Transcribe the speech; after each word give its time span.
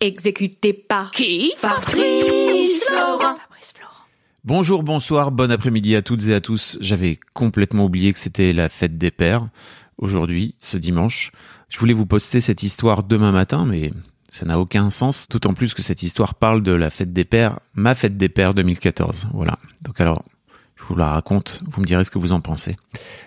Exécuté 0.00 0.72
par 0.72 1.10
qui 1.10 1.52
Fabrice 1.56 2.84
Florent. 2.84 3.34
Bonjour, 4.44 4.84
bonsoir, 4.84 5.32
bon 5.32 5.50
après-midi 5.50 5.96
à 5.96 6.02
toutes 6.02 6.28
et 6.28 6.34
à 6.34 6.40
tous. 6.40 6.78
J'avais 6.80 7.18
complètement 7.34 7.86
oublié 7.86 8.12
que 8.12 8.20
c'était 8.20 8.52
la 8.52 8.68
fête 8.68 8.96
des 8.96 9.10
pères 9.10 9.48
aujourd'hui, 9.96 10.54
ce 10.60 10.76
dimanche. 10.76 11.32
Je 11.68 11.80
voulais 11.80 11.94
vous 11.94 12.06
poster 12.06 12.38
cette 12.38 12.62
histoire 12.62 13.02
demain 13.02 13.32
matin, 13.32 13.66
mais 13.66 13.92
ça 14.30 14.46
n'a 14.46 14.60
aucun 14.60 14.90
sens, 14.90 15.28
d'autant 15.28 15.52
plus 15.52 15.74
que 15.74 15.82
cette 15.82 16.04
histoire 16.04 16.36
parle 16.36 16.62
de 16.62 16.72
la 16.72 16.90
fête 16.90 17.12
des 17.12 17.24
pères, 17.24 17.58
ma 17.74 17.96
fête 17.96 18.16
des 18.16 18.28
pères 18.28 18.54
2014. 18.54 19.26
Voilà. 19.34 19.58
Donc 19.82 20.00
alors, 20.00 20.22
je 20.78 20.84
vous 20.84 20.94
la 20.94 21.08
raconte, 21.08 21.60
vous 21.68 21.80
me 21.80 21.86
direz 21.86 22.04
ce 22.04 22.10
que 22.10 22.18
vous 22.18 22.32
en 22.32 22.40
pensez. 22.40 22.76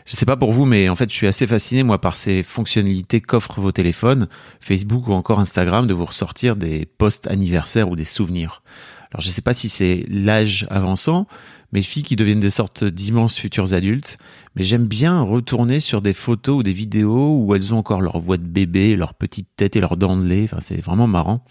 Je 0.05 0.15
sais 0.15 0.25
pas 0.25 0.37
pour 0.37 0.53
vous, 0.53 0.65
mais 0.65 0.87
en 0.89 0.95
fait, 0.95 1.09
je 1.09 1.15
suis 1.15 1.27
assez 1.27 1.45
fasciné, 1.45 1.83
moi, 1.83 1.99
par 1.99 2.15
ces 2.15 2.43
fonctionnalités 2.43 3.19
qu'offrent 3.19 3.59
vos 3.59 3.71
téléphones, 3.71 4.27
Facebook 4.61 5.07
ou 5.07 5.13
encore 5.13 5.39
Instagram, 5.39 5.85
de 5.85 5.93
vous 5.93 6.05
ressortir 6.05 6.55
des 6.55 6.85
posts 6.85 7.27
anniversaires 7.27 7.89
ou 7.89 7.95
des 7.95 8.05
souvenirs. 8.05 8.63
Alors, 9.11 9.21
je 9.21 9.29
sais 9.29 9.41
pas 9.41 9.53
si 9.53 9.67
c'est 9.67 10.05
l'âge 10.07 10.65
avançant, 10.69 11.27
mes 11.73 11.81
filles 11.81 12.03
qui 12.03 12.15
deviennent 12.15 12.39
des 12.39 12.49
sortes 12.49 12.85
d'immenses 12.85 13.37
futurs 13.37 13.73
adultes, 13.73 14.17
mais 14.55 14.63
j'aime 14.63 14.87
bien 14.87 15.21
retourner 15.21 15.81
sur 15.81 16.01
des 16.01 16.13
photos 16.13 16.59
ou 16.59 16.63
des 16.63 16.71
vidéos 16.71 17.37
où 17.37 17.53
elles 17.53 17.73
ont 17.73 17.77
encore 17.77 18.01
leur 18.01 18.19
voix 18.19 18.37
de 18.37 18.45
bébé, 18.45 18.95
leur 18.95 19.13
petite 19.13 19.47
tête 19.55 19.75
et 19.75 19.81
leurs 19.81 19.97
dents 19.97 20.17
de 20.17 20.25
lait. 20.25 20.43
Enfin, 20.45 20.59
c'est 20.61 20.81
vraiment 20.81 21.07
marrant. 21.07 21.45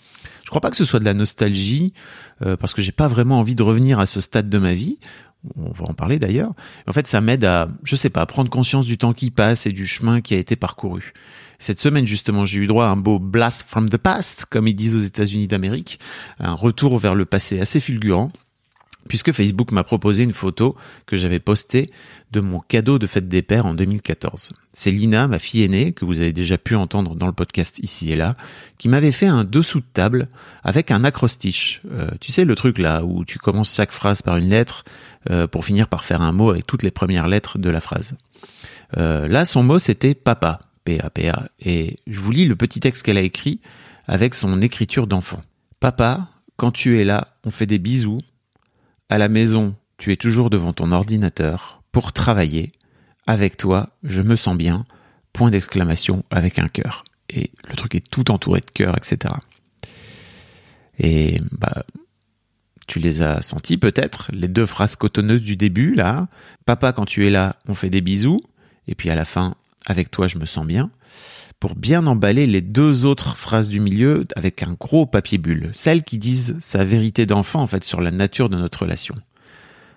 Je 0.44 0.48
crois 0.48 0.60
pas 0.60 0.70
que 0.70 0.76
ce 0.76 0.84
soit 0.84 1.00
de 1.00 1.04
la 1.04 1.14
nostalgie, 1.14 1.92
euh, 2.44 2.56
parce 2.56 2.74
que 2.74 2.82
j'ai 2.82 2.92
pas 2.92 3.08
vraiment 3.08 3.38
envie 3.38 3.54
de 3.54 3.62
revenir 3.62 4.00
à 4.00 4.06
ce 4.06 4.20
stade 4.20 4.48
de 4.48 4.58
ma 4.58 4.74
vie 4.74 4.98
on 5.56 5.70
va 5.70 5.86
en 5.88 5.94
parler 5.94 6.18
d'ailleurs. 6.18 6.52
En 6.86 6.92
fait, 6.92 7.06
ça 7.06 7.20
m'aide 7.20 7.44
à, 7.44 7.68
je 7.84 7.96
sais 7.96 8.10
pas, 8.10 8.26
prendre 8.26 8.50
conscience 8.50 8.86
du 8.86 8.98
temps 8.98 9.12
qui 9.12 9.30
passe 9.30 9.66
et 9.66 9.72
du 9.72 9.86
chemin 9.86 10.20
qui 10.20 10.34
a 10.34 10.38
été 10.38 10.56
parcouru. 10.56 11.12
Cette 11.58 11.80
semaine, 11.80 12.06
justement, 12.06 12.46
j'ai 12.46 12.58
eu 12.58 12.66
droit 12.66 12.86
à 12.86 12.88
un 12.88 12.96
beau 12.96 13.18
blast 13.18 13.64
from 13.68 13.88
the 13.88 13.98
past, 13.98 14.46
comme 14.46 14.66
ils 14.66 14.74
disent 14.74 14.94
aux 14.94 15.04
États-Unis 15.04 15.46
d'Amérique, 15.46 16.00
un 16.38 16.54
retour 16.54 16.98
vers 16.98 17.14
le 17.14 17.26
passé 17.26 17.60
assez 17.60 17.80
fulgurant 17.80 18.30
puisque 19.10 19.32
Facebook 19.32 19.72
m'a 19.72 19.82
proposé 19.82 20.22
une 20.22 20.32
photo 20.32 20.76
que 21.04 21.16
j'avais 21.16 21.40
postée 21.40 21.88
de 22.30 22.38
mon 22.38 22.60
cadeau 22.60 23.00
de 23.00 23.08
fête 23.08 23.26
des 23.26 23.42
pères 23.42 23.66
en 23.66 23.74
2014. 23.74 24.50
C'est 24.72 24.92
Lina, 24.92 25.26
ma 25.26 25.40
fille 25.40 25.64
aînée, 25.64 25.92
que 25.92 26.04
vous 26.04 26.20
avez 26.20 26.32
déjà 26.32 26.58
pu 26.58 26.76
entendre 26.76 27.16
dans 27.16 27.26
le 27.26 27.32
podcast 27.32 27.80
ici 27.82 28.12
et 28.12 28.16
là, 28.16 28.36
qui 28.78 28.88
m'avait 28.88 29.10
fait 29.10 29.26
un 29.26 29.42
dessous 29.42 29.80
de 29.80 29.86
table 29.92 30.28
avec 30.62 30.92
un 30.92 31.02
acrostiche. 31.02 31.82
Euh, 31.90 32.08
tu 32.20 32.30
sais 32.30 32.44
le 32.44 32.54
truc 32.54 32.78
là 32.78 33.02
où 33.04 33.24
tu 33.24 33.40
commences 33.40 33.74
chaque 33.74 33.90
phrase 33.90 34.22
par 34.22 34.36
une 34.36 34.48
lettre 34.48 34.84
euh, 35.28 35.48
pour 35.48 35.64
finir 35.64 35.88
par 35.88 36.04
faire 36.04 36.22
un 36.22 36.30
mot 36.30 36.50
avec 36.50 36.64
toutes 36.68 36.84
les 36.84 36.92
premières 36.92 37.26
lettres 37.26 37.58
de 37.58 37.68
la 37.68 37.80
phrase. 37.80 38.14
Euh, 38.96 39.26
là, 39.26 39.44
son 39.44 39.64
mot 39.64 39.80
c'était 39.80 40.14
papa, 40.14 40.60
P-A-P-A, 40.84 41.48
et 41.58 41.96
je 42.06 42.20
vous 42.20 42.30
lis 42.30 42.46
le 42.46 42.54
petit 42.54 42.78
texte 42.78 43.02
qu'elle 43.02 43.18
a 43.18 43.22
écrit 43.22 43.58
avec 44.06 44.36
son 44.36 44.62
écriture 44.62 45.08
d'enfant. 45.08 45.40
Papa, 45.80 46.28
quand 46.56 46.70
tu 46.70 47.00
es 47.00 47.04
là, 47.04 47.26
on 47.44 47.50
fait 47.50 47.66
des 47.66 47.80
bisous, 47.80 48.20
à 49.10 49.18
la 49.18 49.28
maison, 49.28 49.74
tu 49.98 50.12
es 50.12 50.16
toujours 50.16 50.50
devant 50.50 50.72
ton 50.72 50.92
ordinateur 50.92 51.82
pour 51.92 52.12
travailler. 52.12 52.72
Avec 53.26 53.56
toi, 53.56 53.90
je 54.04 54.22
me 54.22 54.36
sens 54.36 54.56
bien. 54.56 54.84
Point 55.32 55.50
d'exclamation 55.50 56.24
avec 56.30 56.58
un 56.58 56.68
cœur. 56.68 57.04
Et 57.28 57.50
le 57.68 57.76
truc 57.76 57.96
est 57.96 58.08
tout 58.08 58.30
entouré 58.30 58.60
de 58.60 58.70
cœur, 58.70 58.96
etc. 58.96 59.34
Et 60.98 61.40
bah, 61.52 61.84
tu 62.86 63.00
les 63.00 63.22
as 63.22 63.42
sentis 63.42 63.76
peut-être, 63.76 64.30
les 64.32 64.48
deux 64.48 64.66
phrases 64.66 64.96
cotonneuses 64.96 65.42
du 65.42 65.56
début, 65.56 65.94
là. 65.94 66.28
Papa, 66.64 66.92
quand 66.92 67.04
tu 67.04 67.26
es 67.26 67.30
là, 67.30 67.56
on 67.66 67.74
fait 67.74 67.90
des 67.90 68.00
bisous. 68.00 68.40
Et 68.86 68.94
puis 68.94 69.10
à 69.10 69.16
la 69.16 69.24
fin, 69.24 69.56
avec 69.86 70.10
toi, 70.10 70.28
je 70.28 70.38
me 70.38 70.46
sens 70.46 70.66
bien 70.66 70.90
pour 71.60 71.74
bien 71.74 72.06
emballer 72.06 72.46
les 72.46 72.62
deux 72.62 73.04
autres 73.04 73.36
phrases 73.36 73.68
du 73.68 73.80
milieu 73.80 74.26
avec 74.34 74.62
un 74.62 74.72
gros 74.72 75.04
papier 75.04 75.36
bulle, 75.36 75.70
celles 75.74 76.02
qui 76.02 76.16
disent 76.18 76.56
sa 76.58 76.84
vérité 76.84 77.26
d'enfant 77.26 77.60
en 77.60 77.66
fait 77.66 77.84
sur 77.84 78.00
la 78.00 78.10
nature 78.10 78.48
de 78.48 78.56
notre 78.56 78.80
relation. 78.82 79.14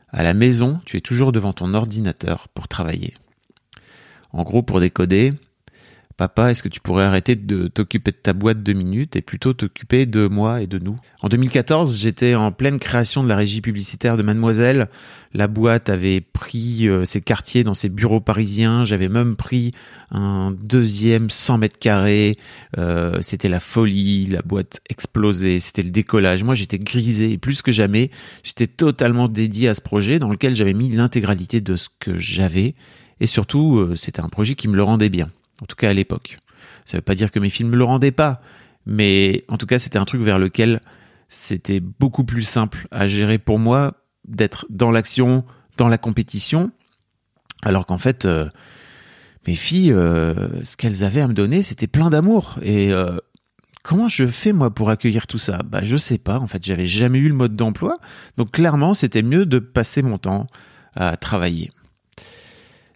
À 0.09 0.21
la 0.23 0.33
maison, 0.33 0.81
tu 0.85 0.97
es 0.97 1.01
toujours 1.01 1.31
devant 1.31 1.53
ton 1.53 1.73
ordinateur 1.73 2.49
pour 2.49 2.67
travailler. 2.67 3.15
En 4.33 4.43
gros, 4.43 4.61
pour 4.61 4.79
décoder, 4.79 5.33
Papa, 6.17 6.51
est-ce 6.51 6.61
que 6.61 6.69
tu 6.69 6.79
pourrais 6.79 7.05
arrêter 7.05 7.35
de 7.35 7.67
t'occuper 7.67 8.11
de 8.11 8.17
ta 8.17 8.33
boîte 8.33 8.61
deux 8.61 8.73
minutes 8.73 9.15
et 9.15 9.21
plutôt 9.21 9.53
t'occuper 9.53 10.05
de 10.05 10.27
moi 10.27 10.61
et 10.61 10.67
de 10.67 10.79
nous? 10.79 10.97
En 11.21 11.29
2014, 11.29 11.97
j'étais 11.97 12.35
en 12.35 12.51
pleine 12.51 12.79
création 12.79 13.23
de 13.23 13.29
la 13.29 13.35
régie 13.35 13.61
publicitaire 13.61 14.15
de 14.17 14.23
Mademoiselle. 14.23 14.89
La 15.33 15.47
boîte 15.47 15.89
avait 15.89 16.21
pris 16.21 16.87
euh, 16.87 17.05
ses 17.05 17.21
quartiers 17.21 17.63
dans 17.63 17.73
ses 17.73 17.89
bureaux 17.89 18.19
parisiens. 18.19 18.85
J'avais 18.85 19.09
même 19.09 19.35
pris 19.35 19.71
un 20.11 20.51
deuxième 20.51 21.29
100 21.29 21.57
mètres 21.57 21.79
carrés. 21.79 22.37
Euh, 22.77 23.17
c'était 23.21 23.49
la 23.49 23.59
folie. 23.59 24.27
La 24.27 24.41
boîte 24.43 24.81
explosait. 24.89 25.59
C'était 25.59 25.83
le 25.83 25.89
décollage. 25.89 26.43
Moi, 26.43 26.55
j'étais 26.55 26.79
grisé 26.79 27.37
plus 27.37 27.61
que 27.61 27.71
jamais, 27.71 28.11
j'étais 28.43 28.67
totalement 28.67 29.27
dédié 29.27 29.67
à 29.67 29.75
ce 29.75 29.81
projet 29.81 30.19
dans 30.19 30.29
lequel 30.29 30.55
j'avais 30.55 30.73
mis 30.73 30.89
l'intégralité 30.89 31.61
de 31.61 31.75
ce 31.75 31.89
que 31.99 32.17
j'avais. 32.19 32.75
Et 33.19 33.27
surtout, 33.27 33.77
euh, 33.77 33.95
c'était 33.95 34.21
un 34.21 34.29
projet 34.29 34.55
qui 34.55 34.67
me 34.67 34.75
le 34.75 34.83
rendait 34.83 35.09
bien. 35.09 35.29
En 35.63 35.65
tout 35.65 35.77
cas 35.77 35.89
à 35.89 35.93
l'époque. 35.93 36.39
Ça 36.83 36.97
ne 36.97 36.99
veut 36.99 37.03
pas 37.03 37.15
dire 37.15 37.31
que 37.31 37.39
mes 37.39 37.49
films 37.49 37.71
ne 37.71 37.77
le 37.77 37.85
rendaient 37.85 38.11
pas, 38.11 38.41
mais 38.85 39.45
en 39.47 39.57
tout 39.57 39.65
cas 39.65 39.79
c'était 39.79 39.97
un 39.97 40.03
truc 40.03 40.21
vers 40.21 40.37
lequel 40.37 40.81
c'était 41.29 41.79
beaucoup 41.79 42.25
plus 42.25 42.43
simple 42.43 42.85
à 42.91 43.07
gérer 43.07 43.37
pour 43.37 43.59
moi 43.59 43.93
d'être 44.27 44.65
dans 44.69 44.91
l'action, 44.91 45.45
dans 45.77 45.87
la 45.87 45.97
compétition, 45.97 46.71
alors 47.63 47.85
qu'en 47.85 47.97
fait 47.97 48.25
euh, 48.25 48.49
mes 49.47 49.55
filles, 49.55 49.93
euh, 49.93 50.63
ce 50.65 50.75
qu'elles 50.75 51.05
avaient 51.05 51.21
à 51.21 51.29
me 51.29 51.33
donner, 51.33 51.63
c'était 51.63 51.87
plein 51.87 52.09
d'amour. 52.09 52.59
Et 52.61 52.91
euh, 52.91 53.17
comment 53.83 54.09
je 54.09 54.27
fais 54.27 54.51
moi 54.51 54.69
pour 54.69 54.89
accueillir 54.89 55.27
tout 55.27 55.37
ça? 55.37 55.61
Bah 55.63 55.79
je 55.81 55.95
sais 55.95 56.17
pas. 56.17 56.39
En 56.39 56.47
fait, 56.47 56.63
j'avais 56.63 56.87
jamais 56.87 57.19
eu 57.19 57.29
le 57.29 57.35
mode 57.35 57.55
d'emploi, 57.55 57.95
donc 58.35 58.51
clairement 58.51 58.93
c'était 58.93 59.23
mieux 59.23 59.45
de 59.45 59.59
passer 59.59 60.01
mon 60.01 60.17
temps 60.17 60.47
à 60.95 61.15
travailler. 61.15 61.69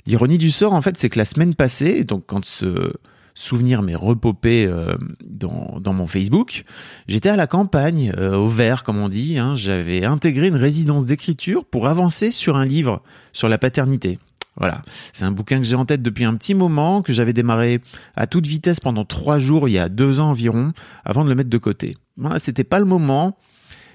L'ironie 0.07 0.37
du 0.37 0.51
sort, 0.51 0.73
en 0.73 0.81
fait, 0.81 0.97
c'est 0.97 1.09
que 1.09 1.19
la 1.19 1.25
semaine 1.25 1.53
passée, 1.53 2.05
donc 2.05 2.23
quand 2.27 2.45
ce 2.45 2.93
souvenir 3.35 3.81
m'est 3.83 3.93
repopé 3.93 4.65
euh, 4.65 4.95
dans, 5.21 5.93
mon 5.93 6.07
Facebook, 6.07 6.63
j'étais 7.09 7.27
à 7.27 7.35
la 7.35 7.45
campagne, 7.45 8.13
euh, 8.17 8.37
au 8.37 8.47
vert, 8.47 8.85
comme 8.85 8.99
on 8.99 9.09
dit. 9.09 9.37
Hein, 9.37 9.55
J'avais 9.55 10.05
intégré 10.05 10.47
une 10.47 10.55
résidence 10.55 11.03
d'écriture 11.03 11.65
pour 11.65 11.89
avancer 11.89 12.31
sur 12.31 12.55
un 12.55 12.65
livre 12.65 13.03
sur 13.33 13.49
la 13.49 13.57
paternité. 13.57 14.17
Voilà, 14.55 14.81
c'est 15.11 15.25
un 15.25 15.31
bouquin 15.31 15.57
que 15.57 15.65
j'ai 15.65 15.75
en 15.75 15.85
tête 15.85 16.01
depuis 16.01 16.23
un 16.23 16.35
petit 16.35 16.55
moment, 16.55 17.01
que 17.01 17.11
j'avais 17.11 17.33
démarré 17.33 17.81
à 18.15 18.27
toute 18.27 18.47
vitesse 18.47 18.79
pendant 18.79 19.03
trois 19.03 19.39
jours, 19.39 19.67
il 19.67 19.73
y 19.73 19.77
a 19.77 19.89
deux 19.89 20.21
ans 20.21 20.29
environ, 20.29 20.71
avant 21.03 21.25
de 21.25 21.29
le 21.29 21.35
mettre 21.35 21.49
de 21.49 21.57
côté. 21.57 21.97
Voilà, 22.15 22.39
C'était 22.39 22.63
pas 22.63 22.79
le 22.79 22.85
moment. 22.85 23.37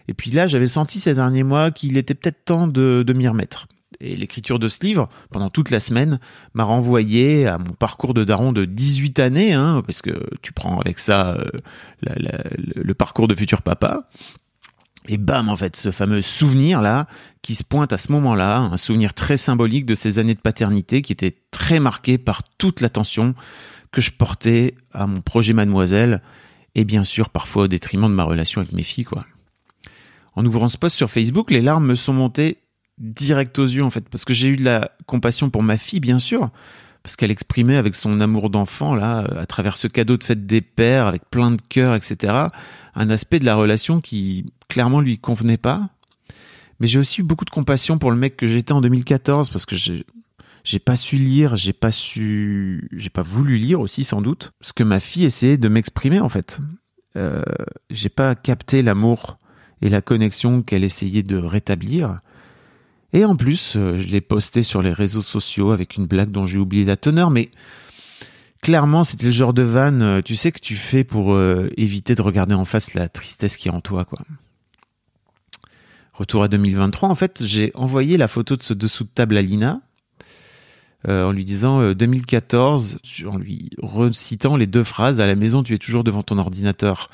Et 0.09 0.15
puis 0.15 0.31
là, 0.31 0.47
j'avais 0.47 0.67
senti 0.67 1.01
ces 1.01 1.15
derniers 1.15 1.43
mois 1.43 1.71
qu'il 1.71 1.97
était 1.97 2.15
peut-être 2.15 2.45
temps 2.45 2.67
de 2.67 3.13
m'y 3.17 3.27
remettre. 3.27 3.67
Et 4.05 4.17
l'écriture 4.17 4.59
de 4.59 4.67
ce 4.67 4.85
livre, 4.85 5.09
pendant 5.31 5.49
toute 5.49 5.71
la 5.71 5.79
semaine, 5.79 6.19
m'a 6.55 6.65
renvoyé 6.65 7.47
à 7.47 7.57
mon 7.57 7.71
parcours 7.71 8.15
de 8.15 8.25
daron 8.25 8.53
de 8.53 8.65
18 8.65 9.21
années, 9.21 9.53
hein, 9.53 9.81
parce 9.87 10.03
que 10.03 10.29
tu 10.43 10.53
prends 10.53 10.81
avec 10.81 10.99
ça 10.99 11.37
euh, 11.37 11.45
le 12.03 12.95
parcours 12.95 13.29
de 13.29 13.35
futur 13.37 13.63
papa. 13.63 14.09
Et 15.07 15.19
bam, 15.19 15.49
en 15.49 15.57
fait, 15.57 15.77
ce 15.77 15.93
fameux 15.93 16.21
souvenir-là, 16.21 17.07
qui 17.43 17.55
se 17.55 17.63
pointe 17.63 17.93
à 17.93 17.99
ce 17.99 18.11
moment-là, 18.11 18.59
un 18.59 18.77
souvenir 18.77 19.15
très 19.15 19.37
symbolique 19.37 19.87
de 19.87 19.95
ces 19.95 20.19
années 20.19 20.35
de 20.35 20.41
paternité 20.41 21.01
qui 21.01 21.13
était 21.13 21.37
très 21.53 21.79
marqué 21.79 22.19
par 22.19 22.43
toute 22.59 22.81
l'attention 22.81 23.35
que 23.93 24.01
je 24.01 24.11
portais 24.11 24.75
à 24.93 25.07
mon 25.07 25.21
projet 25.21 25.53
Mademoiselle, 25.53 26.23
et 26.75 26.85
bien 26.85 27.05
sûr 27.05 27.31
parfois 27.31 27.65
au 27.65 27.69
détriment 27.69 28.09
de 28.09 28.15
ma 28.15 28.25
relation 28.25 28.61
avec 28.61 28.73
mes 28.73 28.83
filles, 28.83 29.05
quoi. 29.05 29.25
En 30.35 30.47
ouvrant 30.47 30.69
ce 30.69 30.79
post 30.79 30.97
sur 30.97 31.11
Facebook, 31.11 31.51
les 31.51 31.61
larmes 31.61 31.87
me 31.87 31.95
sont 31.95 32.15
montées 32.15 32.62
direct 33.03 33.59
aux 33.59 33.67
yeux 33.67 33.85
en 33.85 33.91
fait 33.91 34.09
parce 34.09 34.25
que 34.25 34.33
j'ai 34.33 34.49
eu 34.49 34.57
de 34.57 34.65
la 34.65 34.93
compassion 35.07 35.51
pour 35.51 35.63
ma 35.63 35.77
fille 35.77 36.01
bien 36.01 36.19
sûr 36.19 36.51
parce 37.03 37.17
qu'elle 37.17 37.33
exprimait 37.33 37.77
avec 37.77 37.95
son 37.95 38.21
amour 38.21 38.49
d'enfant 38.49 38.95
là 38.95 39.27
à 39.37 39.45
travers 39.45 39.77
ce 39.77 39.89
cadeau 39.89 40.17
de 40.17 40.25
fête 40.25 40.47
des 40.47 40.61
pères 40.61 41.07
avec 41.07 41.29
plein 41.29 41.51
de 41.51 41.61
cœur 41.69 41.95
etc 41.95 42.47
un 42.95 43.11
aspect 43.11 43.41
de 43.41 43.45
la 43.45 43.57
relation 43.57 44.01
qui 44.01 44.47
clairement 44.69 45.01
lui 45.01 45.19
convenait 45.19 45.59
pas 45.59 45.91
mais 46.79 46.87
j'ai 46.87 46.99
aussi 46.99 47.21
eu 47.21 47.25
beaucoup 47.25 47.45
de 47.45 47.51
compassion 47.51 47.99
pour 47.99 48.11
le 48.11 48.17
mec 48.17 48.37
que 48.37 48.47
j'étais 48.47 48.73
en 48.73 48.81
2014 48.81 49.51
parce 49.51 49.67
que 49.67 49.77
j'ai 49.77 50.07
j'ai 50.65 50.79
pas 50.79 50.97
su 50.97 51.17
lire, 51.17 51.57
j'ai 51.57 51.73
pas 51.73 51.91
su, 51.91 52.89
j'ai 52.93 53.11
pas 53.11 53.23
voulu 53.23 53.59
lire 53.59 53.81
aussi 53.81 54.05
sans 54.05 54.23
doute, 54.23 54.53
ce 54.61 54.73
que 54.73 54.85
ma 54.85 55.01
fille 55.01 55.25
essayait 55.25 55.57
de 55.57 55.69
m'exprimer 55.69 56.21
en 56.21 56.29
fait. 56.29 56.61
Euh, 57.17 57.43
j'ai 57.91 58.09
pas 58.09 58.35
capté 58.35 58.83
l'amour 58.83 59.39
et 59.83 59.89
la 59.89 60.01
connexion 60.01 60.63
qu'elle 60.63 60.85
essayait 60.85 61.25
de 61.25 61.37
rétablir. 61.37 62.19
Et 63.13 63.25
en 63.25 63.37
plus, 63.37 63.75
euh, 63.77 63.99
je 63.99 64.07
l'ai 64.07 64.21
posté 64.21 64.63
sur 64.63 64.83
les 64.83 64.93
réseaux 64.93 65.21
sociaux 65.21 65.71
avec 65.71 65.97
une 65.97 66.07
blague 66.07 66.31
dont 66.31 66.47
j'ai 66.47 66.59
oublié 66.59 66.85
la 66.85 66.97
teneur, 66.97 67.31
mais 67.31 67.51
clairement, 68.63 69.05
c'était 69.05 69.27
le 69.27 69.33
genre 69.33 69.53
de 69.53 69.63
vanne, 69.63 70.03
euh, 70.03 70.23
tu 70.23 70.35
sais, 70.35 70.51
que 70.51 70.61
tu 70.61 70.75
fais 70.75 71.05
pour 71.05 71.35
euh, 71.35 71.69
éviter 71.77 72.15
de 72.15 72.23
regarder 72.23 72.55
en 72.55 72.65
face 72.65 72.95
la 72.95 73.09
tristesse 73.09 73.57
qui 73.57 73.69
est 73.69 73.73
en 73.73 73.81
toi, 73.81 74.05
quoi. 74.05 74.21
Retour 76.15 76.43
à 76.43 76.49
2023, 76.49 77.09
en 77.09 77.15
fait, 77.15 77.43
j'ai 77.45 77.73
envoyé 77.75 78.17
la 78.17 78.29
photo 78.29 78.57
de 78.57 78.63
ce 78.63 78.75
dessous 78.75 79.05
de 79.05 79.11
table 79.15 79.37
à 79.37 79.43
Lina, 79.43 79.81
en 81.09 81.33
lui 81.33 81.45
disant 81.45 81.93
2014, 81.95 82.99
en 83.27 83.39
lui 83.39 83.71
recitant 83.83 84.57
les 84.57 84.69
deux 84.69 84.85
phrases 84.85 85.21
à 85.21 85.27
la 85.27 85.35
maison, 85.35 85.65
tu 85.65 85.75
es 85.75 85.79
toujours 85.79 86.05
devant 86.05 86.23
ton 86.23 86.39
ordinateur 86.39 87.11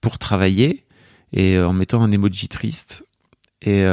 pour 0.00 0.18
travailler, 0.18 0.84
et 1.32 1.58
en 1.58 1.72
mettant 1.72 2.04
un 2.04 2.12
emoji 2.12 2.48
triste. 2.48 3.04
Et 3.62 3.84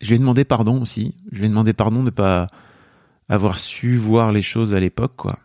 je 0.00 0.08
lui 0.08 0.16
ai 0.16 0.18
demandé 0.18 0.44
pardon 0.44 0.80
aussi. 0.82 1.14
Je 1.32 1.38
lui 1.38 1.46
ai 1.46 1.48
demandé 1.48 1.72
pardon 1.72 2.02
de 2.02 2.10
pas 2.10 2.48
avoir 3.28 3.58
su 3.58 3.96
voir 3.96 4.32
les 4.32 4.42
choses 4.42 4.74
à 4.74 4.80
l'époque, 4.80 5.14
quoi. 5.16 5.38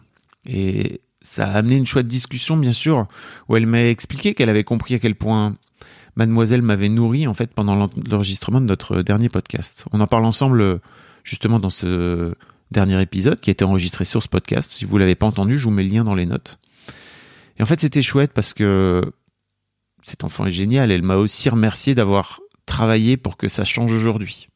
Et 0.46 1.02
ça 1.22 1.48
a 1.48 1.54
amené 1.54 1.76
une 1.76 1.86
chouette 1.86 2.08
discussion, 2.08 2.58
bien 2.58 2.74
sûr, 2.74 3.08
où 3.48 3.56
elle 3.56 3.68
m'a 3.68 3.84
expliqué 3.86 4.34
qu'elle 4.34 4.50
avait 4.50 4.64
compris 4.64 4.96
à 4.96 5.00
quel 5.00 5.16
point 5.16 5.56
mademoiselle 6.16 6.62
m'avait 6.62 6.90
nourri, 6.90 7.28
en 7.28 7.34
fait, 7.34 7.54
pendant 7.54 7.90
l'enregistrement 8.10 8.60
de 8.60 8.66
notre 8.66 9.02
dernier 9.02 9.30
podcast. 9.30 9.86
On 9.94 10.02
en 10.02 10.08
parle 10.08 10.26
ensemble, 10.26 10.82
justement, 11.24 11.60
dans 11.60 11.70
ce 11.70 12.34
dernier 12.72 13.02
épisode 13.02 13.40
qui 13.40 13.50
a 13.50 13.54
été 13.54 13.64
enregistré 13.64 14.06
sur 14.06 14.22
ce 14.22 14.28
podcast. 14.28 14.72
Si 14.72 14.86
vous 14.86 14.98
l'avez 14.98 15.16
pas 15.16 15.28
entendu, 15.28 15.58
je 15.58 15.66
vous 15.66 15.72
mets 15.72 15.84
le 15.84 15.90
lien 15.90 16.04
dans 16.04 16.16
les 16.16 16.26
notes. 16.26 16.60
Et 17.58 17.64
en 17.64 17.66
fait, 17.66 17.80
c'était 17.80 18.02
chouette 18.02 18.32
parce 18.34 18.54
que 18.54 19.14
cet 20.04 20.24
enfant 20.24 20.46
est 20.46 20.52
génial. 20.52 20.92
Elle 20.92 21.04
m'a 21.04 21.18
aussi 21.18 21.50
remercié 21.50 21.96
d'avoir 21.96 22.41
travaillé 22.66 23.18
pour 23.18 23.38
que 23.38 23.48
ça 23.48 23.64
change 23.64 23.94
aujourd'hui. 23.94 24.48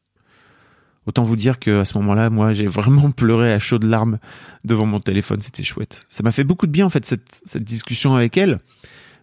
Autant 1.06 1.22
vous 1.22 1.36
dire 1.36 1.58
que 1.60 1.80
à 1.80 1.84
ce 1.84 1.96
moment-là, 1.98 2.30
moi, 2.30 2.52
j'ai 2.52 2.66
vraiment 2.66 3.10
pleuré 3.12 3.52
à 3.52 3.58
chaudes 3.58 3.84
larmes 3.84 4.18
devant 4.64 4.86
mon 4.86 5.00
téléphone. 5.00 5.40
C'était 5.40 5.62
chouette. 5.62 6.04
Ça 6.08 6.22
m'a 6.22 6.32
fait 6.32 6.44
beaucoup 6.44 6.66
de 6.66 6.72
bien, 6.72 6.86
en 6.86 6.90
fait, 6.90 7.04
cette, 7.04 7.42
cette 7.46 7.64
discussion 7.64 8.16
avec 8.16 8.36
elle. 8.36 8.58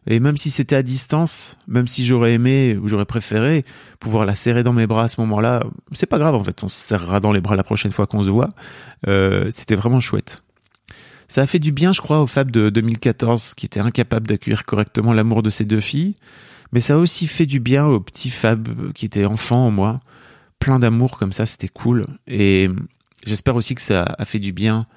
Et 0.07 0.19
même 0.19 0.35
si 0.35 0.49
c'était 0.49 0.75
à 0.75 0.83
distance, 0.83 1.57
même 1.67 1.87
si 1.87 2.05
j'aurais 2.05 2.33
aimé 2.33 2.77
ou 2.81 2.89
j'aurais 2.89 3.05
préféré 3.05 3.63
pouvoir 3.99 4.25
la 4.25 4.35
serrer 4.35 4.63
dans 4.63 4.73
mes 4.73 4.85
bras 4.85 5.03
à 5.03 5.07
ce 5.07 5.19
moment-là, 5.21 5.63
c'est 5.93 6.05
pas 6.05 6.19
grave, 6.19 6.35
en 6.35 6.43
fait. 6.43 6.63
On 6.63 6.67
se 6.67 6.75
serrera 6.75 7.19
dans 7.19 7.31
les 7.31 7.41
bras 7.41 7.55
la 7.55 7.63
prochaine 7.63 7.91
fois 7.91 8.07
qu'on 8.07 8.23
se 8.23 8.29
voit. 8.29 8.49
Euh, 9.07 9.49
c'était 9.51 9.75
vraiment 9.75 10.01
chouette. 10.01 10.43
Ça 11.29 11.41
a 11.41 11.47
fait 11.47 11.59
du 11.59 11.71
bien, 11.71 11.93
je 11.93 12.01
crois, 12.01 12.21
au 12.21 12.27
Fab 12.27 12.51
de 12.51 12.69
2014, 12.69 13.53
qui 13.55 13.65
était 13.65 13.79
incapable 13.79 14.27
d'accueillir 14.27 14.65
correctement 14.65 15.13
l'amour 15.13 15.41
de 15.41 15.49
ses 15.49 15.65
deux 15.65 15.79
filles. 15.79 16.15
Mais 16.73 16.81
ça 16.81 16.95
a 16.95 16.97
aussi 16.97 17.27
fait 17.27 17.45
du 17.45 17.59
bien 17.59 17.85
au 17.85 17.99
petit 17.99 18.31
Fab 18.31 18.91
qui 18.93 19.05
était 19.05 19.25
enfant 19.25 19.67
en 19.67 19.71
moi, 19.71 19.99
plein 20.57 20.79
d'amour 20.79 21.17
comme 21.19 21.31
ça, 21.31 21.45
c'était 21.45 21.67
cool. 21.67 22.05
Et 22.27 22.67
j'espère 23.25 23.55
aussi 23.55 23.75
que 23.75 23.81
ça 23.81 24.15
a 24.17 24.25
fait 24.25 24.39
du 24.39 24.51
bien 24.51 24.87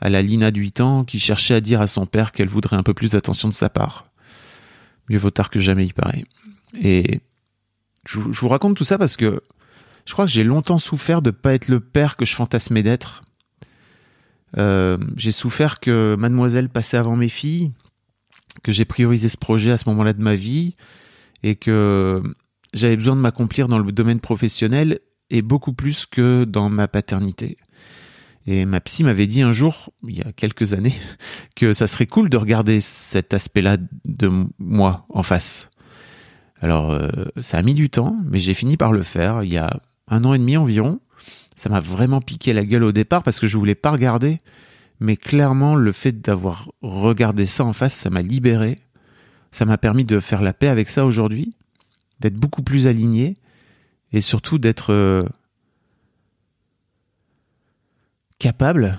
à 0.00 0.10
la 0.10 0.22
Lina 0.22 0.50
de 0.50 0.58
8 0.58 0.80
ans 0.80 1.04
qui 1.04 1.20
cherchait 1.20 1.54
à 1.54 1.60
dire 1.60 1.80
à 1.80 1.86
son 1.86 2.04
père 2.04 2.32
qu'elle 2.32 2.48
voudrait 2.48 2.76
un 2.76 2.82
peu 2.82 2.94
plus 2.94 3.12
d'attention 3.12 3.48
de 3.48 3.54
sa 3.54 3.68
part. 3.68 4.10
Mieux 5.08 5.18
vaut 5.18 5.30
tard 5.30 5.50
que 5.50 5.60
jamais, 5.60 5.86
il 5.86 5.94
paraît. 5.94 6.24
Et 6.80 7.20
je 8.06 8.18
vous 8.18 8.48
raconte 8.48 8.76
tout 8.76 8.84
ça 8.84 8.98
parce 8.98 9.16
que 9.16 9.40
je 10.06 10.12
crois 10.12 10.24
que 10.24 10.32
j'ai 10.32 10.42
longtemps 10.42 10.78
souffert 10.78 11.22
de 11.22 11.30
ne 11.30 11.34
pas 11.36 11.54
être 11.54 11.68
le 11.68 11.78
père 11.78 12.16
que 12.16 12.24
je 12.24 12.34
fantasmais 12.34 12.82
d'être. 12.82 13.22
Euh, 14.58 14.98
j'ai 15.16 15.30
souffert 15.30 15.78
que 15.78 16.16
mademoiselle 16.18 16.68
passait 16.68 16.96
avant 16.96 17.14
mes 17.14 17.28
filles, 17.28 17.70
que 18.64 18.72
j'ai 18.72 18.84
priorisé 18.84 19.28
ce 19.28 19.36
projet 19.36 19.70
à 19.70 19.76
ce 19.76 19.88
moment-là 19.90 20.12
de 20.12 20.22
ma 20.22 20.34
vie, 20.34 20.74
et 21.42 21.56
que 21.56 22.22
j'avais 22.72 22.96
besoin 22.96 23.16
de 23.16 23.20
m'accomplir 23.20 23.68
dans 23.68 23.78
le 23.78 23.92
domaine 23.92 24.20
professionnel 24.20 25.00
et 25.30 25.42
beaucoup 25.42 25.72
plus 25.72 26.06
que 26.06 26.44
dans 26.44 26.68
ma 26.68 26.88
paternité. 26.88 27.56
Et 28.46 28.64
ma 28.64 28.80
psy 28.80 29.04
m'avait 29.04 29.26
dit 29.26 29.42
un 29.42 29.52
jour, 29.52 29.92
il 30.06 30.18
y 30.18 30.22
a 30.22 30.32
quelques 30.32 30.72
années, 30.72 30.94
que 31.56 31.72
ça 31.72 31.86
serait 31.86 32.06
cool 32.06 32.30
de 32.30 32.36
regarder 32.36 32.80
cet 32.80 33.34
aspect-là 33.34 33.76
de 34.04 34.30
moi 34.58 35.06
en 35.08 35.22
face. 35.22 35.70
Alors, 36.60 36.90
euh, 36.90 37.08
ça 37.40 37.58
a 37.58 37.62
mis 37.62 37.74
du 37.74 37.90
temps, 37.90 38.16
mais 38.24 38.38
j'ai 38.38 38.54
fini 38.54 38.76
par 38.76 38.92
le 38.92 39.02
faire 39.02 39.42
il 39.42 39.52
y 39.52 39.56
a 39.58 39.80
un 40.08 40.24
an 40.24 40.34
et 40.34 40.38
demi 40.38 40.56
environ. 40.56 41.00
Ça 41.56 41.68
m'a 41.68 41.80
vraiment 41.80 42.20
piqué 42.20 42.52
la 42.52 42.64
gueule 42.64 42.84
au 42.84 42.92
départ 42.92 43.22
parce 43.22 43.40
que 43.40 43.46
je 43.46 43.56
voulais 43.56 43.74
pas 43.74 43.90
regarder, 43.90 44.38
mais 44.98 45.16
clairement, 45.16 45.74
le 45.74 45.92
fait 45.92 46.20
d'avoir 46.20 46.70
regardé 46.82 47.46
ça 47.46 47.64
en 47.64 47.72
face, 47.72 47.94
ça 47.94 48.10
m'a 48.10 48.22
libéré. 48.22 48.78
Ça 49.52 49.64
m'a 49.64 49.78
permis 49.78 50.04
de 50.04 50.20
faire 50.20 50.42
la 50.42 50.52
paix 50.52 50.68
avec 50.68 50.88
ça 50.88 51.04
aujourd'hui, 51.04 51.54
d'être 52.20 52.36
beaucoup 52.36 52.62
plus 52.62 52.86
aligné 52.86 53.34
et 54.12 54.20
surtout 54.20 54.58
d'être 54.58 54.92
euh, 54.92 55.22
capable 58.38 58.98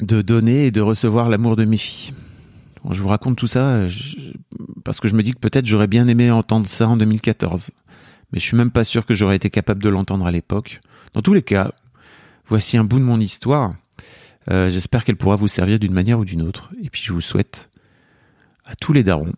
de 0.00 0.22
donner 0.22 0.66
et 0.66 0.70
de 0.70 0.80
recevoir 0.80 1.28
l'amour 1.28 1.56
de 1.56 1.64
mes 1.64 1.76
filles. 1.76 2.14
je 2.90 3.00
vous 3.00 3.08
raconte 3.08 3.36
tout 3.36 3.46
ça 3.46 3.86
parce 4.84 5.00
que 5.00 5.08
je 5.08 5.14
me 5.14 5.22
dis 5.22 5.32
que 5.32 5.38
peut-être 5.38 5.66
j'aurais 5.66 5.86
bien 5.86 6.08
aimé 6.08 6.30
entendre 6.30 6.66
ça 6.66 6.88
en 6.88 6.96
2014. 6.96 7.70
Mais 8.32 8.38
je 8.38 8.44
suis 8.44 8.56
même 8.56 8.70
pas 8.70 8.84
sûr 8.84 9.04
que 9.06 9.14
j'aurais 9.14 9.36
été 9.36 9.50
capable 9.50 9.82
de 9.82 9.88
l'entendre 9.88 10.26
à 10.26 10.30
l'époque. 10.30 10.80
Dans 11.14 11.22
tous 11.22 11.34
les 11.34 11.42
cas, 11.42 11.72
voici 12.46 12.76
un 12.76 12.84
bout 12.84 12.98
de 12.98 13.04
mon 13.04 13.20
histoire. 13.20 13.74
Euh, 14.50 14.70
j'espère 14.70 15.04
qu'elle 15.04 15.16
pourra 15.16 15.36
vous 15.36 15.48
servir 15.48 15.78
d'une 15.78 15.92
manière 15.92 16.18
ou 16.18 16.24
d'une 16.24 16.42
autre. 16.42 16.70
Et 16.82 16.90
puis 16.90 17.02
je 17.02 17.12
vous 17.12 17.20
souhaite 17.20 17.69
à 18.70 18.76
tous 18.76 18.92
les 18.92 19.02
darons 19.02 19.32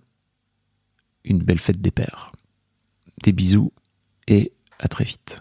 une 1.25 1.43
belle 1.43 1.59
fête 1.59 1.81
des 1.81 1.91
pères. 1.91 2.33
Des 3.23 3.33
bisous 3.33 3.73
et 4.27 4.53
à 4.79 4.89
très 4.89 5.05
vite. 5.05 5.41